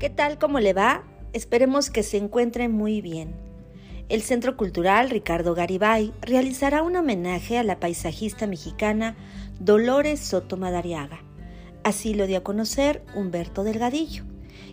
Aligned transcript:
¿Qué 0.00 0.08
tal? 0.08 0.38
¿Cómo 0.38 0.60
le 0.60 0.72
va? 0.72 1.02
Esperemos 1.34 1.90
que 1.90 2.02
se 2.02 2.16
encuentre 2.16 2.70
muy 2.70 3.02
bien. 3.02 3.34
El 4.08 4.22
Centro 4.22 4.56
Cultural 4.56 5.10
Ricardo 5.10 5.54
Garibay 5.54 6.14
realizará 6.22 6.82
un 6.82 6.96
homenaje 6.96 7.58
a 7.58 7.64
la 7.64 7.78
paisajista 7.78 8.46
mexicana 8.46 9.14
Dolores 9.58 10.18
Soto 10.18 10.56
Madariaga. 10.56 11.20
Así 11.84 12.14
lo 12.14 12.26
dio 12.26 12.38
a 12.38 12.42
conocer 12.42 13.04
Humberto 13.14 13.62
Delgadillo, 13.62 14.24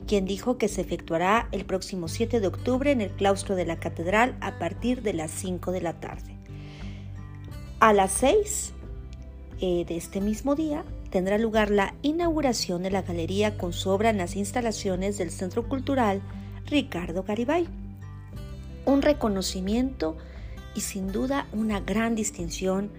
quien 0.08 0.24
dijo 0.24 0.58
que 0.58 0.70
se 0.70 0.80
efectuará 0.80 1.50
el 1.52 1.66
próximo 1.66 2.08
7 2.08 2.40
de 2.40 2.48
octubre 2.48 2.90
en 2.92 3.02
el 3.02 3.12
claustro 3.12 3.58
de 3.58 3.66
la 3.66 3.82
catedral 3.82 4.38
a 4.40 4.58
partir 4.60 5.02
de 5.02 5.12
las 5.12 5.32
5 5.32 5.74
de 5.74 5.82
la 5.82 6.00
tarde. 6.00 6.38
A 7.82 7.92
las 7.92 8.14
6 8.14 8.72
eh, 9.60 9.84
de 9.86 9.98
este 9.98 10.22
mismo 10.22 10.56
día 10.56 10.86
tendrá 11.18 11.40
lugar 11.40 11.72
la 11.72 11.96
inauguración 12.04 12.84
de 12.84 12.92
la 12.92 13.02
galería 13.02 13.58
con 13.58 13.74
su 13.74 13.90
obra 13.90 14.12
en 14.12 14.20
las 14.20 14.36
instalaciones 14.36 15.18
del 15.18 15.32
Centro 15.32 15.68
Cultural 15.68 16.22
Ricardo 16.68 17.24
Garibay. 17.24 17.68
Un 18.86 19.02
reconocimiento 19.02 20.16
y 20.76 20.82
sin 20.82 21.12
duda 21.12 21.48
una 21.54 21.80
gran 21.80 22.14
distinción 22.14 22.92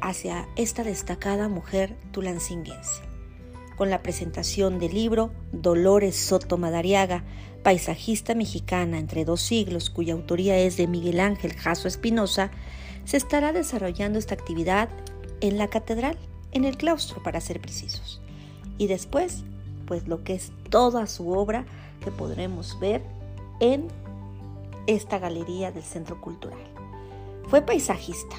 hacia 0.00 0.48
esta 0.54 0.84
destacada 0.84 1.48
mujer 1.48 1.96
tulancinguense. 2.12 3.02
Con 3.76 3.90
la 3.90 4.04
presentación 4.04 4.78
del 4.78 4.94
libro 4.94 5.32
Dolores 5.50 6.14
Soto 6.14 6.56
Madariaga, 6.58 7.24
paisajista 7.64 8.36
mexicana 8.36 9.00
entre 9.00 9.24
dos 9.24 9.40
siglos, 9.40 9.90
cuya 9.90 10.12
autoría 10.14 10.56
es 10.58 10.76
de 10.76 10.86
Miguel 10.86 11.18
Ángel 11.18 11.54
Jasso 11.54 11.88
Espinosa, 11.88 12.52
se 13.04 13.16
estará 13.16 13.52
desarrollando 13.52 14.20
esta 14.20 14.34
actividad 14.34 14.90
en 15.40 15.58
la 15.58 15.66
catedral, 15.66 16.16
en 16.54 16.64
el 16.64 16.76
claustro 16.76 17.22
para 17.22 17.40
ser 17.40 17.60
precisos. 17.60 18.20
Y 18.78 18.86
después, 18.86 19.44
pues 19.86 20.08
lo 20.08 20.24
que 20.24 20.34
es 20.34 20.52
toda 20.70 21.06
su 21.06 21.30
obra 21.30 21.66
que 22.00 22.10
podremos 22.10 22.78
ver 22.80 23.02
en 23.60 23.88
esta 24.86 25.18
galería 25.18 25.70
del 25.72 25.82
Centro 25.82 26.20
Cultural. 26.20 26.58
Fue 27.48 27.62
paisajista 27.62 28.36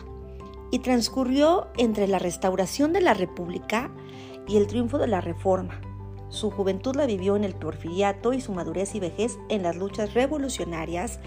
y 0.72 0.80
transcurrió 0.80 1.68
entre 1.78 2.08
la 2.08 2.20
restauración 2.20 2.94
de 2.94 3.02
la 3.02 3.14
República 3.14 3.92
y 4.48 4.58
el 4.58 4.68
triunfo 4.68 4.98
de 4.98 5.08
la 5.08 5.22
Reforma. 5.22 5.80
Su 6.30 6.52
juventud 6.52 6.96
la 6.96 7.06
vivió 7.06 7.36
en 7.36 7.44
el 7.44 7.56
porfiriato 7.56 8.34
y 8.34 8.42
su 8.42 8.52
madurez 8.52 8.96
y 8.96 9.00
vejez 9.00 9.38
en 9.50 9.64
las 9.64 9.76
luchas 9.76 10.14
revolucionarias 10.14 11.20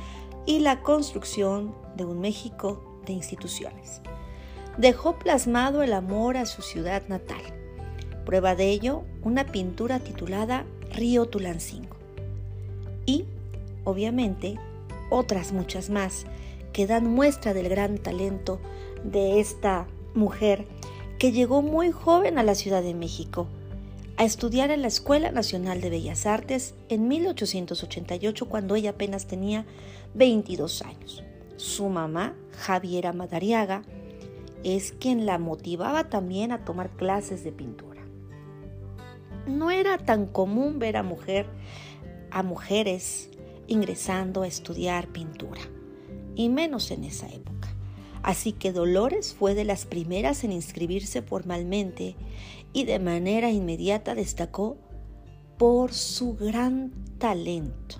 y 0.45 0.61
la 0.61 0.83
construcción 0.83 1.75
de 1.97 2.05
un 2.05 2.21
México 2.21 3.01
de 3.07 3.13
instituciones 3.13 4.03
dejó 4.79 5.19
plasmado 5.19 5.83
el 5.83 5.93
amor 5.93 6.37
a 6.37 6.47
su 6.47 6.63
ciudad 6.63 7.03
natal. 7.09 7.43
Prueba 8.25 8.55
de 8.55 8.71
ello, 8.71 9.03
una 9.23 9.45
pintura 9.47 9.99
titulada 9.99 10.65
Río 10.93 11.27
Tulancingo. 11.27 11.97
Y, 13.05 13.25
obviamente, 13.85 14.59
otras 15.11 15.53
muchas 15.53 15.91
más 15.91 16.25
que 16.73 16.87
dan 16.87 17.07
muestra 17.07 17.55
del 17.55 17.69
gran 17.69 17.99
talento 17.99 18.61
de 19.03 19.41
esta 19.41 19.87
mujer 20.15 20.67
que 21.19 21.33
llegó 21.33 21.63
muy 21.63 21.91
joven 21.91 22.39
a 22.39 22.45
la 22.45 22.55
Ciudad 22.55 22.83
de 22.83 22.95
México 22.95 23.49
a 24.17 24.25
estudiar 24.25 24.71
en 24.71 24.83
la 24.83 24.89
Escuela 24.89 25.33
Nacional 25.33 25.81
de 25.81 25.91
Bellas 25.91 26.27
Artes 26.27 26.75
en 26.89 27.09
1888 27.09 28.49
cuando 28.49 28.75
ella 28.75 28.91
apenas 28.91 29.27
tenía 29.27 29.65
22 30.15 30.83
años. 30.83 31.25
Su 31.57 31.89
mamá, 31.89 32.35
Javiera 32.59 33.13
Madariaga, 33.13 33.83
es 34.65 34.93
quien 34.93 35.27
la 35.27 35.39
motivaba 35.39 36.09
también 36.09 36.53
a 36.53 36.65
tomar 36.65 36.91
clases 36.91 37.45
de 37.45 37.53
pintura. 37.53 38.03
No 39.47 39.71
era 39.71 39.99
tan 39.99 40.27
común 40.27 40.79
ver 40.79 40.97
a 40.97 41.03
mujer 41.03 41.47
a 42.31 42.43
mujeres 42.43 43.31
ingresando 43.67 44.43
a 44.43 44.47
estudiar 44.47 45.09
pintura, 45.09 45.61
y 46.35 46.49
menos 46.49 46.91
en 46.91 47.05
esa 47.05 47.29
época. 47.29 47.69
Así 48.23 48.53
que 48.53 48.73
Dolores 48.73 49.35
fue 49.35 49.55
de 49.55 49.65
las 49.65 49.87
primeras 49.87 50.45
en 50.45 50.53
inscribirse 50.53 51.23
formalmente 51.23 52.17
y 52.73 52.85
de 52.85 52.99
manera 52.99 53.51
inmediata 53.51 54.15
destacó 54.15 54.77
por 55.57 55.93
su 55.93 56.35
gran 56.35 56.93
talento. 57.19 57.97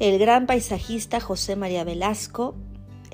El 0.00 0.18
gran 0.18 0.46
paisajista 0.46 1.20
José 1.20 1.56
María 1.56 1.84
Velasco 1.84 2.56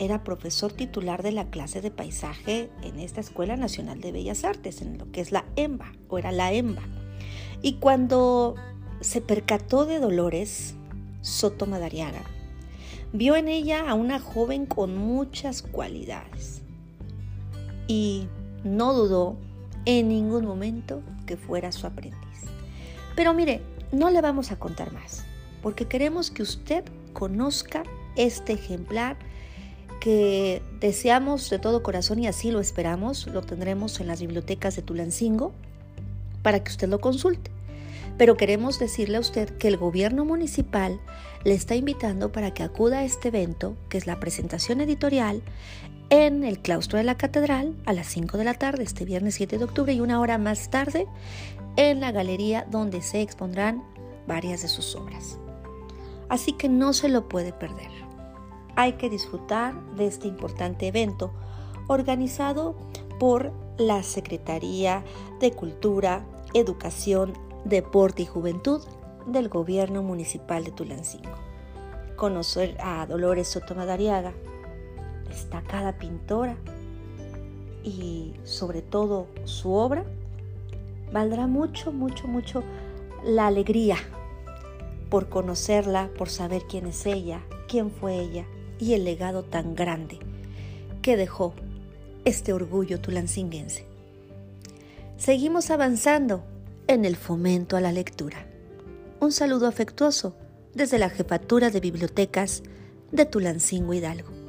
era 0.01 0.25
profesor 0.25 0.73
titular 0.73 1.23
de 1.23 1.31
la 1.31 1.51
clase 1.51 1.83
de 1.83 1.91
paisaje 1.91 2.71
en 2.83 2.99
esta 2.99 3.21
Escuela 3.21 3.57
Nacional 3.57 4.01
de 4.01 4.13
Bellas 4.13 4.45
Artes, 4.45 4.81
en 4.81 4.97
lo 4.97 5.13
que 5.13 5.21
es 5.21 5.31
la 5.31 5.45
EMBA, 5.57 5.93
o 6.09 6.19
era 6.19 6.33
la 6.33 6.53
EMBA. 6.55 6.83
Y 7.61 7.75
cuando 7.75 8.55
se 9.03 9.21
percató 9.21 9.85
de 9.85 10.01
Dolores 10.01 10.75
Soto 11.21 11.67
Madariaga, 11.67 12.23
vio 13.13 13.37
en 13.37 13.49
ella 13.49 13.91
a 13.91 13.95
una 13.95 14.19
joven 14.21 14.65
con 14.65 14.97
muchas 14.97 15.61
cualidades 15.61 16.63
y 17.87 18.27
no 18.65 18.95
dudó 18.95 19.37
en 19.85 20.09
ningún 20.09 20.47
momento 20.47 21.03
que 21.27 21.37
fuera 21.37 21.73
su 21.73 21.87
aprendiz. 21.87 22.19
Pero 23.17 23.35
mire, 23.35 23.61
no 23.93 24.09
le 24.09 24.23
vamos 24.23 24.51
a 24.51 24.59
contar 24.59 24.95
más, 24.95 25.27
porque 25.63 25.87
queremos 25.87 26.31
que 26.31 26.43
usted 26.43 26.85
conozca 27.13 27.83
este 28.17 28.55
ejemplar 28.55 29.19
que 30.01 30.63
deseamos 30.81 31.49
de 31.51 31.59
todo 31.59 31.83
corazón 31.83 32.19
y 32.19 32.27
así 32.27 32.51
lo 32.51 32.61
esperamos, 32.61 33.27
lo 33.27 33.43
tendremos 33.43 34.01
en 34.01 34.09
las 34.09 34.21
bibliotecas 34.21 34.75
de 34.75 34.83
Tulancingo 34.83 35.53
para 36.43 36.65
que 36.65 36.71
usted 36.71 36.89
lo 36.89 37.01
consulte. 37.01 37.51
Pero 38.19 38.37
queremos 38.37 38.79
decirle 38.79 39.19
a 39.19 39.21
usted 39.21 39.57
que 39.59 39.69
el 39.69 39.77
gobierno 39.77 40.25
municipal 40.25 41.01
le 41.45 41.55
está 41.55 41.75
invitando 41.75 42.33
para 42.33 42.53
que 42.53 42.63
acuda 42.63 42.99
a 42.99 43.05
este 43.05 43.29
evento, 43.29 43.77
que 43.89 43.99
es 43.99 44.07
la 44.07 44.19
presentación 44.21 44.81
editorial, 44.81 45.43
en 46.11 46.43
el 46.43 46.59
claustro 46.59 46.99
de 46.99 47.05
la 47.05 47.17
catedral 47.17 47.77
a 47.87 47.93
las 47.93 48.09
5 48.09 48.37
de 48.37 48.45
la 48.45 48.55
tarde, 48.55 48.83
este 48.83 49.05
viernes 49.05 49.37
7 49.37 49.59
de 49.59 49.65
octubre, 49.65 49.93
y 49.93 50.01
una 50.01 50.21
hora 50.21 50.39
más 50.39 50.71
tarde 50.71 51.07
en 51.77 52.01
la 52.01 52.11
galería 52.11 52.67
donde 52.69 53.01
se 53.01 53.21
expondrán 53.21 53.85
varias 54.27 54.63
de 54.63 54.69
sus 54.69 54.97
obras. 54.97 55.39
Así 56.29 56.53
que 56.53 56.69
no 56.69 56.93
se 56.93 57.09
lo 57.09 57.29
puede 57.29 57.53
perder 57.53 58.10
hay 58.77 58.95
que 58.95 59.11
disfrutar 59.11 59.75
de 59.97 60.07
este 60.07 60.29
importante 60.29 60.87
evento 60.87 61.33
organizado 61.89 62.77
por 63.19 63.53
la 63.79 64.03
Secretaría 64.03 65.05
de 65.41 65.53
Cultura, 65.53 66.25
Educación, 66.55 67.33
Deporte 67.65 68.23
y 68.23 68.27
Juventud 68.27 68.83
del 69.27 69.49
Gobierno 69.49 70.03
Municipal 70.03 70.65
de 70.65 70.71
Tulancingo. 70.71 71.37
Conocer 72.17 72.77
a 72.81 73.07
Dolores 73.07 73.49
Sotomadariaga, 73.49 74.33
destacada 75.29 75.99
pintora, 75.99 76.57
y 77.83 78.35
sobre 78.45 78.83
todo 78.83 79.27
su 79.45 79.73
obra, 79.73 80.05
valdrá 81.13 81.47
mucho, 81.47 81.93
mucho, 81.93 82.29
mucho 82.29 82.63
la 83.25 83.47
alegría 83.47 83.97
por 85.09 85.29
conocerla, 85.29 86.11
por 86.17 86.29
saber 86.29 86.63
quién 86.69 86.87
es 86.87 87.07
ella, 87.07 87.41
quién 87.69 87.91
fue 87.91 88.17
ella 88.21 88.47
y 88.81 88.95
el 88.95 89.05
legado 89.05 89.43
tan 89.43 89.75
grande 89.75 90.19
que 91.03 91.17
dejó 91.17 91.55
este 92.25 92.53
orgullo 92.53 93.01
tulancinguense. 93.01 93.85
Seguimos 95.17 95.71
avanzando 95.71 96.43
en 96.87 97.05
el 97.05 97.17
fomento 97.17 97.77
a 97.77 97.81
la 97.81 97.93
lectura. 97.93 98.47
Un 99.21 99.33
saludo 99.33 99.67
afectuoso 99.67 100.35
desde 100.75 100.99
la 100.99 101.11
Jefatura 101.11 101.71
de 101.71 101.81
Bibliotecas 101.81 102.63
de 103.13 103.27
Tulancingo 103.27 103.93
Hidalgo. 103.93 104.40